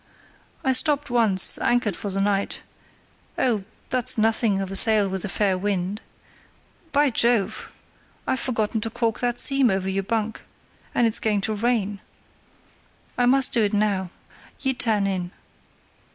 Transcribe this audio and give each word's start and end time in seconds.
"I 0.63 0.73
stopped 0.73 1.11
once, 1.11 1.59
anchored 1.59 1.95
for 1.95 2.09
the 2.09 2.21
night; 2.21 2.63
oh, 3.37 3.65
that's 3.91 4.17
nothing 4.17 4.59
of 4.59 4.71
a 4.71 4.75
sail 4.75 5.07
with 5.07 5.23
a 5.23 5.29
fair 5.29 5.59
wind. 5.59 6.01
By 6.91 7.11
Jove! 7.11 7.71
I've 8.25 8.39
forgotten 8.39 8.81
to 8.81 8.89
caulk 8.89 9.19
that 9.19 9.39
seam 9.39 9.69
over 9.69 9.87
your 9.87 10.01
bunk, 10.01 10.41
and 10.95 11.05
it's 11.05 11.19
going 11.19 11.41
to 11.41 11.53
rain. 11.53 11.99
I 13.15 13.27
must 13.27 13.51
do 13.51 13.61
it 13.61 13.75
now. 13.75 14.09
You 14.61 14.73
turn 14.73 15.05
in." 15.05 15.29